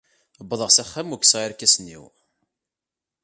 [0.43, 2.03] Wwḍeɣ s axxam u kkseɣ irkasen-iw.